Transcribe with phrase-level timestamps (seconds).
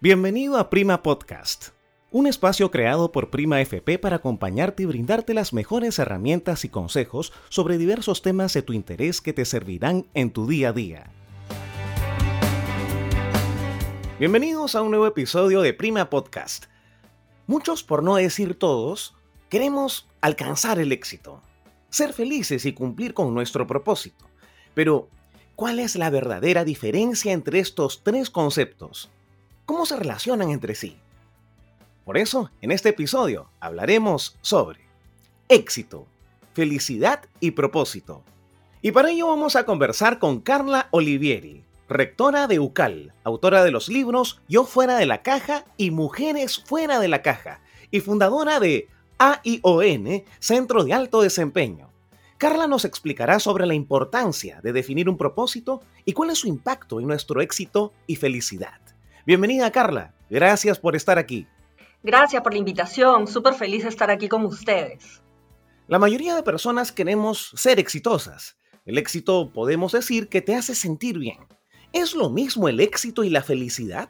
[0.00, 1.70] Bienvenido a Prima Podcast,
[2.12, 7.32] un espacio creado por Prima FP para acompañarte y brindarte las mejores herramientas y consejos
[7.48, 11.10] sobre diversos temas de tu interés que te servirán en tu día a día.
[14.20, 16.66] Bienvenidos a un nuevo episodio de Prima Podcast.
[17.48, 19.16] Muchos, por no decir todos,
[19.48, 21.42] queremos alcanzar el éxito,
[21.90, 24.26] ser felices y cumplir con nuestro propósito.
[24.74, 25.08] Pero,
[25.56, 29.10] ¿cuál es la verdadera diferencia entre estos tres conceptos?
[29.68, 30.96] Cómo se relacionan entre sí.
[32.06, 34.80] Por eso, en este episodio hablaremos sobre
[35.50, 36.06] éxito,
[36.54, 38.22] felicidad y propósito.
[38.80, 43.90] Y para ello vamos a conversar con Carla Olivieri, rectora de UCAL, autora de los
[43.90, 48.88] libros Yo fuera de la caja y Mujeres fuera de la caja, y fundadora de
[49.18, 51.90] AION, Centro de Alto Desempeño.
[52.38, 57.00] Carla nos explicará sobre la importancia de definir un propósito y cuál es su impacto
[57.00, 58.87] en nuestro éxito y felicidad.
[59.28, 61.46] Bienvenida Carla, gracias por estar aquí.
[62.02, 65.20] Gracias por la invitación, súper feliz de estar aquí con ustedes.
[65.86, 68.56] La mayoría de personas queremos ser exitosas.
[68.86, 71.36] El éxito podemos decir que te hace sentir bien.
[71.92, 74.08] ¿Es lo mismo el éxito y la felicidad?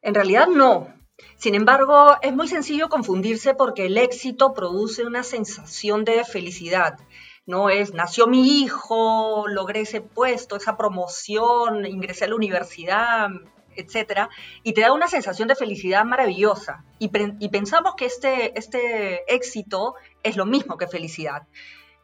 [0.00, 0.94] En realidad no.
[1.34, 7.00] Sin embargo, es muy sencillo confundirse porque el éxito produce una sensación de felicidad.
[7.46, 13.28] No es, nació mi hijo, logré ese puesto, esa promoción, ingresé a la universidad,
[13.76, 14.28] etcétera,
[14.62, 16.84] y te da una sensación de felicidad maravillosa.
[16.98, 21.42] Y, pensamos que este, este éxito es lo mismo que felicidad.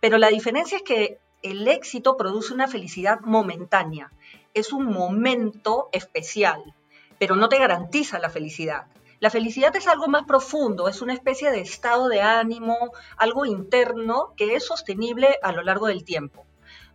[0.00, 4.12] Pero la diferencia es que el éxito produce una felicidad momentánea.
[4.54, 6.74] Es un momento especial,
[7.18, 8.86] pero no te garantiza la felicidad.
[9.20, 14.32] La felicidad es algo más profundo, es una especie de estado de ánimo, algo interno
[14.36, 16.46] que es sostenible a lo largo del tiempo.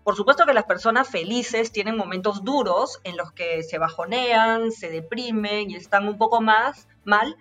[0.03, 4.89] Por supuesto que las personas felices tienen momentos duros en los que se bajonean, se
[4.89, 7.37] deprimen y están un poco más mal,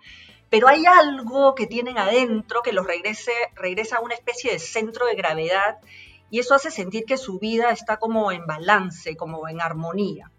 [0.48, 5.06] pero hay algo que tienen adentro que los regrese, regresa a una especie de centro
[5.06, 5.78] de gravedad
[6.30, 10.30] y eso hace sentir que su vida está como en balance, como en armonía.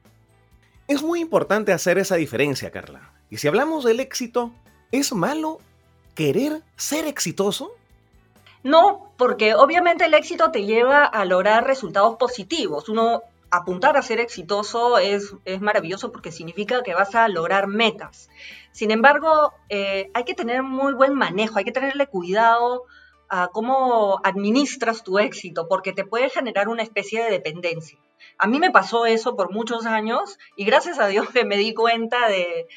[0.88, 3.12] Es muy importante hacer esa diferencia, Carla.
[3.29, 4.51] Y si hablamos del éxito,
[4.91, 5.59] ¿es malo
[6.16, 7.72] querer ser exitoso?
[8.63, 12.88] No, porque obviamente el éxito te lleva a lograr resultados positivos.
[12.88, 18.29] Uno apuntar a ser exitoso es, maravilloso porque significa que vas a lograr metas.
[18.72, 22.85] Sin embargo, eh, hay que tener muy buen manejo, hay que tenerle cuidado
[23.29, 28.00] a cómo administras tu éxito, porque te puede generar una especie de dependencia.
[28.38, 31.74] A mí me pasó eso por muchos años y gracias a Dios que me di
[31.74, 32.68] cuenta de,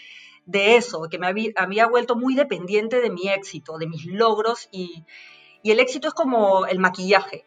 [0.76, 5.04] eso, que me había vuelto muy dependiente de mi éxito, de mis logros y,
[5.66, 7.44] y el éxito es como el maquillaje.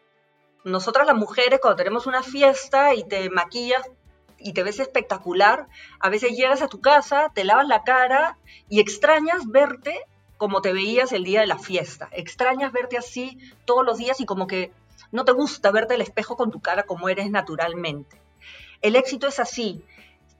[0.62, 3.80] Nosotras las mujeres cuando tenemos una fiesta y te maquillas
[4.36, 5.68] y te ves espectacular,
[6.00, 8.36] a veces llegas a tu casa, te lavas la cara
[8.68, 9.98] y extrañas verte
[10.36, 12.10] como te veías el día de la fiesta.
[12.12, 14.70] Extrañas verte así todos los días y como que
[15.12, 18.20] no te gusta verte el espejo con tu cara como eres naturalmente.
[18.82, 19.82] El éxito es así,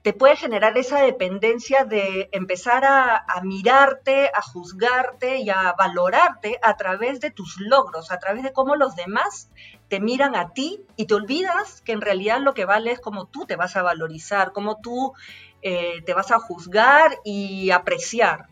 [0.01, 6.75] te puede generar esa dependencia de empezar a, mirarte, a juzgarte y a valorarte a
[6.75, 9.49] través de tus logros, a través de cómo los demás
[9.89, 13.27] te miran a ti y te olvidas que en realidad lo que vale es cómo
[13.27, 15.13] tú te vas a valorizar, cómo tú
[15.61, 18.47] eh, te vas a juzgar y apreciar.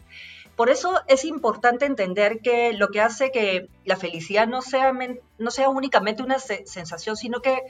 [0.56, 4.94] Por eso es importante entender que lo que hace que la felicidad no sea,
[5.38, 7.64] no sea únicamente una sensación, sino que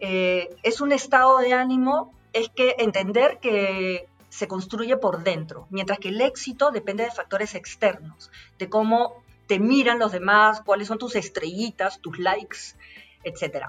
[0.00, 5.98] eh, es un estado de ánimo es que entender que se construye por dentro, mientras
[5.98, 10.98] que el éxito depende de factores externos, de cómo te miran los demás, cuáles son
[10.98, 12.76] tus estrellitas, tus likes,
[13.22, 13.66] etc.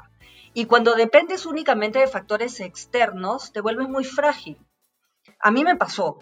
[0.54, 4.58] Y cuando dependes únicamente de factores externos, te vuelves muy frágil.
[5.40, 6.18] A mí me pasó.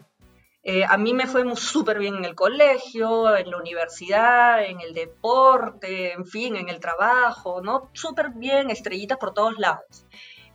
[0.66, 4.94] Eh, a mí me fue súper bien en el colegio, en la universidad, en el
[4.94, 7.90] deporte, en fin, en el trabajo, ¿no?
[7.94, 10.06] Súper bien, estrellitas por todos lados.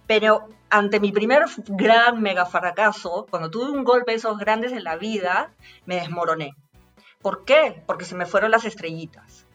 [0.08, 4.82] Pero ante mi primer gran mega fracaso, cuando tuve un golpe de esos grandes en
[4.82, 5.54] la vida,
[5.86, 6.56] me desmoroné.
[7.22, 7.82] ¿Por qué?
[7.86, 9.46] Porque se me fueron las estrellitas.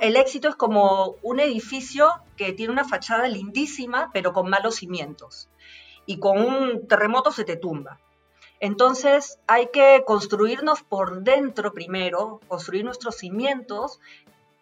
[0.00, 5.48] El éxito es como un edificio que tiene una fachada lindísima, pero con malos cimientos.
[6.06, 7.98] Y con un terremoto se te tumba.
[8.60, 14.00] Entonces hay que construirnos por dentro primero, construir nuestros cimientos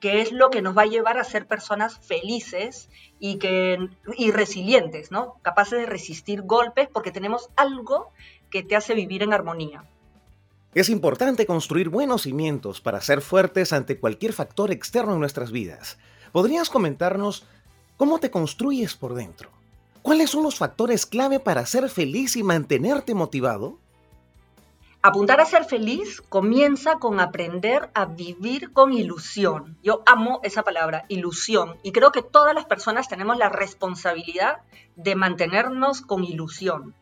[0.02, 2.90] que es lo que nos va a llevar a ser personas felices
[3.20, 3.78] y, que,
[4.18, 5.36] y resilientes, ¿no?
[5.42, 8.10] Capaces de resistir golpes porque tenemos algo
[8.50, 9.84] que te hace vivir en armonía.
[10.74, 15.98] Es importante construir buenos cimientos para ser fuertes ante cualquier factor externo en nuestras vidas.
[16.32, 17.46] ¿Podrías comentarnos
[17.96, 19.50] cómo te construyes por dentro?
[20.02, 23.78] ¿Cuáles son los factores clave para ser feliz y mantenerte motivado?
[25.04, 29.76] Apuntar a ser feliz comienza con aprender a vivir con ilusión.
[29.82, 34.58] Yo amo esa palabra, ilusión, y creo que todas las personas tenemos la responsabilidad
[34.94, 36.94] de mantenernos con ilusión.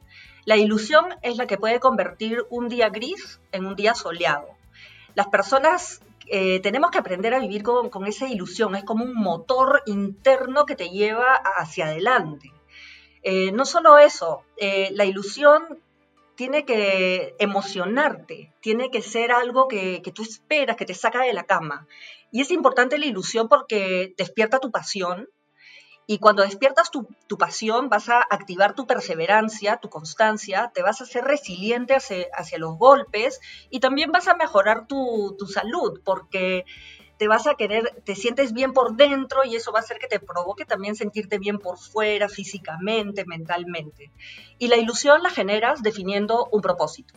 [0.47, 4.49] La ilusión es la que puede convertir un día gris en un día soleado.
[5.15, 9.83] Las personas eh, tenemos que aprender a vivir con, esa ilusión, es como un motor
[9.85, 12.51] interno que te lleva hacia adelante.
[13.23, 15.83] Eh, no solo eso, eh, la ilusión
[16.41, 21.45] tiene que emocionarte, tiene que ser algo que, tú esperas, que te saca de la
[21.45, 21.87] cama.
[22.31, 25.29] Y es importante la ilusión porque despierta tu pasión,
[26.07, 27.07] y cuando despiertas tu,
[27.37, 32.79] pasión, vas a activar tu perseverancia, tu constancia, te vas a ser resiliente hacia, los
[32.79, 33.39] golpes
[33.69, 36.65] y también vas a mejorar tu, tu, salud, porque
[37.21, 40.07] te vas a querer, te sientes bien por dentro y eso va a hacer que
[40.07, 44.11] te provoque también sentirte bien por fuera, físicamente, mentalmente.
[44.59, 47.13] Y la ilusión la generas definiendo un propósito.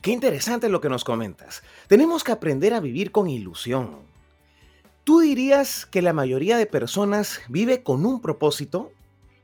[0.00, 1.62] Qué interesante lo que nos comentas.
[1.86, 3.98] Tenemos que aprender a vivir con ilusión.
[5.04, 8.90] ¿Tú dirías que la mayoría de personas vive con un propósito?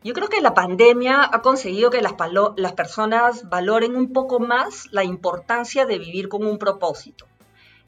[0.02, 2.14] Yo creo que la pandemia ha conseguido que las,
[2.56, 7.26] las personas valoren un poco más la importancia de vivir con un propósito.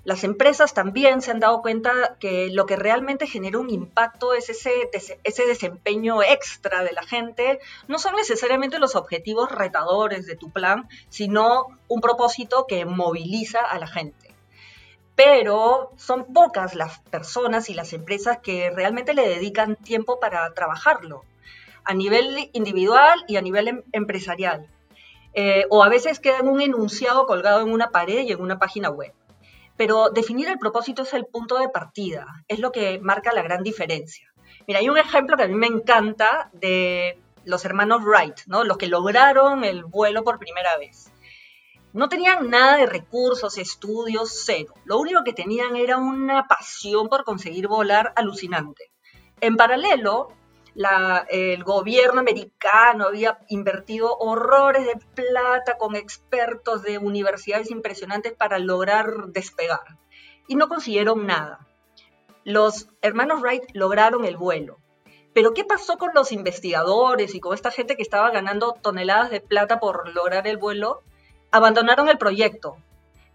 [0.04, 4.50] Las empresas también se han dado cuenta que lo que realmente genera un impacto es
[4.50, 7.58] ese, ese desempeño extra de la gente.
[7.88, 13.78] No son necesariamente los objetivos retadores de tu plan, sino un propósito que moviliza a
[13.78, 14.34] la gente.
[15.16, 21.24] Pero son pocas las personas y las empresas que realmente le dedican tiempo para trabajarlo,
[21.82, 24.68] a nivel individual y a nivel em-, empresarial.
[25.32, 28.90] Eh, o a veces queda un enunciado colgado en una pared y en una página
[28.90, 29.14] web.
[29.76, 33.62] Pero definir el propósito es el punto de partida, es lo que marca la gran
[33.62, 34.32] diferencia.
[34.66, 38.64] Mira, hay un ejemplo que a mí me encanta de los hermanos Wright, ¿no?
[38.64, 41.10] Los que lograron el vuelo por primera vez.
[41.92, 44.74] No tenían nada de recursos, estudios, cero.
[44.84, 48.90] Lo único que tenían era una pasión por conseguir volar alucinante.
[49.40, 50.32] En paralelo,
[51.28, 59.28] el gobierno americano había invertido horrores de plata con expertos de universidades impresionantes para lograr
[59.28, 59.98] despegar.
[60.48, 61.66] Y no consiguieron nada.
[62.44, 64.78] Los hermanos Wright lograron el vuelo.
[65.32, 69.40] Pero ¿qué pasó con los investigadores y con esta gente que estaba ganando toneladas de
[69.40, 71.02] plata por lograr el vuelo?
[71.50, 72.76] Abandonaron el proyecto.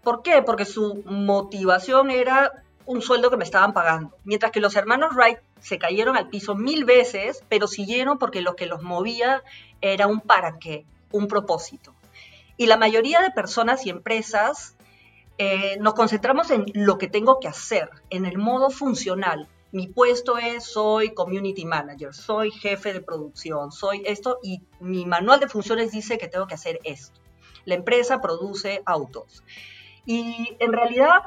[0.02, 0.42] ¿Por qué?
[0.42, 4.16] Porque su motivación era un sueldo que me estaban pagando.
[4.24, 8.56] Mientras que los hermanos Wright se cayeron al piso mil veces, pero siguieron porque lo
[8.56, 9.42] que los movía
[9.80, 11.94] era un para qué, un propósito.
[12.56, 14.76] Y la mayoría de personas y empresas
[15.38, 19.48] eh, nos concentramos en lo que tengo que hacer, en el modo funcional.
[19.72, 25.40] Mi puesto es, soy community manager, soy jefe de producción, soy esto y mi manual
[25.40, 27.18] de funciones dice que tengo que hacer esto.
[27.64, 29.42] La empresa produce autos.
[30.04, 31.22] Y en realidad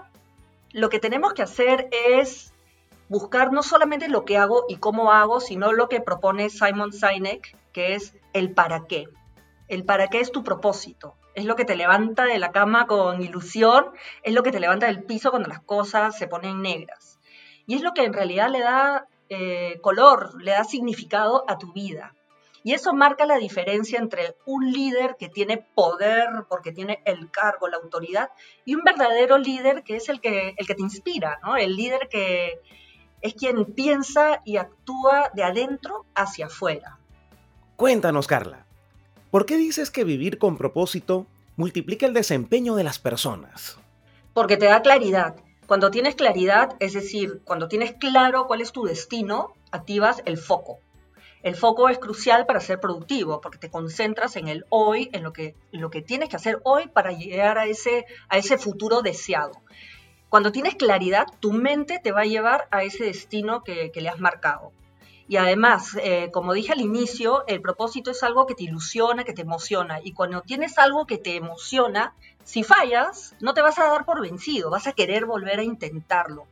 [0.74, 2.53] lo que tenemos que hacer es
[3.10, 7.58] buscar no solamente lo que hago y cómo hago, sino lo que propone Simon Sinek,
[7.72, 9.08] que es el para qué.
[9.68, 11.16] El para qué es tu propósito.
[11.36, 13.88] Es lo que te levanta de la cama con ilusión,
[14.24, 17.20] es lo que te levanta del piso cuando las cosas se ponen negras.
[17.66, 21.74] Y es lo que en realidad le da eh, color, le da significado a tu
[21.74, 22.14] vida.
[22.64, 27.68] Y eso marca la diferencia entre un líder que tiene poder porque tiene el cargo,
[27.68, 28.30] la autoridad,
[28.64, 31.58] y un verdadero líder que es el que, el que te inspira, ¿no?
[31.58, 32.62] El líder que
[33.24, 37.00] es quien piensa y actúa de adentro hacia afuera.
[37.78, 38.66] Cuéntanos, Carla,
[39.32, 41.26] ¿por qué dices que vivir con propósito
[41.56, 43.80] multiplica el desempeño de las personas?
[44.34, 45.36] Porque te da claridad.
[45.68, 50.80] Cuando tienes claridad, es decir, cuando tienes claro cuál es tu destino, activas el foco.
[51.44, 55.32] El foco es crucial para ser productivo porque te concentras en el hoy, en lo
[55.32, 59.54] que, lo que tienes que hacer hoy para llegar a ese, a ese futuro deseado.
[60.34, 64.20] Cuando tienes claridad, tu mente te va a llevar a ese destino que, le has
[64.20, 64.72] marcado.
[65.28, 69.34] Y además, eh, como dije al inicio, el propósito es algo que te ilusiona, que
[69.34, 70.00] te emociona.
[70.04, 74.22] Y cuando tienes algo que te emociona, si fallas, no te vas a dar por
[74.22, 76.48] vencido, vas a querer volver a intentarlo,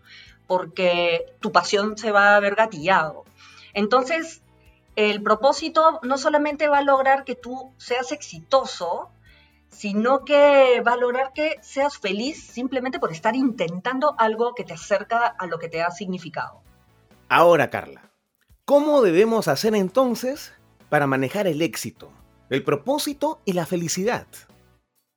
[0.46, 3.26] porque tu pasión se va a ver gatillado.
[3.74, 4.44] Entonces,
[4.96, 9.10] el propósito no solamente va a lograr que tú seas exitoso,
[9.72, 14.74] sino que va a lograr que seas feliz simplemente por estar intentando algo que te
[14.74, 16.62] acerca a lo que te ha significado.
[17.30, 18.12] Ahora, Carla,
[18.66, 20.54] ¿cómo debemos hacer entonces
[20.90, 22.12] para manejar el éxito,
[22.50, 24.28] el propósito y la felicidad?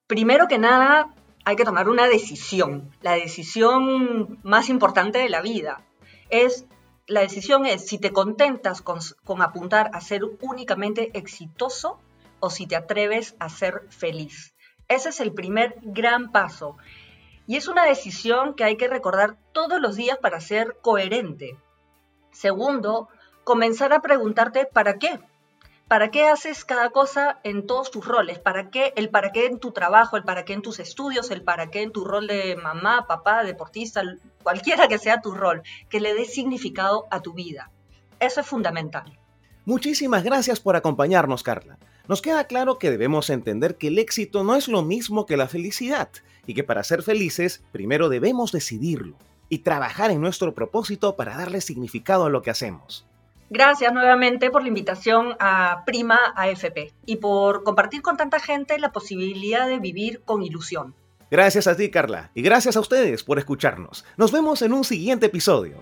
[0.06, 5.84] Primero que nada, hay que tomar una decisión, la decisión más importante de la vida.
[6.30, 6.66] Es
[7.06, 9.00] la decisión es si te contentas con,
[9.42, 11.98] apuntar a ser únicamente exitoso
[12.44, 14.54] o si te atreves a ser feliz.
[14.86, 16.76] Ese es el primer gran paso.
[17.46, 21.56] Y es una decisión que hay que recordar todos los días para ser coherente.
[22.32, 23.08] Segundo,
[23.44, 25.20] comenzar a preguntarte para qué.
[25.88, 28.38] ¿Para qué haces cada cosa en todos tus roles?
[28.38, 28.92] ¿Para qué?
[28.96, 31.82] El para qué en tu trabajo, el para qué en tus estudios, el para qué
[31.82, 34.02] en tu rol de mamá, papá, deportista,
[34.42, 37.70] cualquiera que sea tu rol, que le dé significado a tu vida.
[38.20, 39.18] Eso es fundamental.
[39.64, 41.78] Muchísimas gracias por acompañarnos, Carla.
[42.06, 45.48] Nos queda claro que debemos entender que el éxito no es lo mismo que la
[45.48, 46.10] felicidad
[46.46, 49.16] y que para ser felices primero debemos decidirlo
[49.48, 53.06] y trabajar en nuestro propósito para darle significado a lo que hacemos.
[53.48, 58.92] Gracias nuevamente por la invitación a Prima AFP y por compartir con tanta gente la
[58.92, 60.94] posibilidad de vivir con ilusión.
[61.30, 64.04] Gracias a ti, Carla, y gracias a ustedes por escucharnos.
[64.18, 65.76] Nos vemos en un siguiente episodio.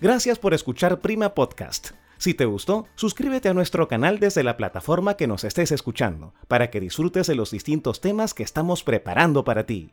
[0.00, 1.92] Gracias por escuchar Prima Podcast.
[2.18, 6.70] Si te gustó, suscríbete a nuestro canal desde la plataforma que nos estés escuchando, para
[6.70, 9.92] que disfrutes de los distintos temas que estamos preparando para ti.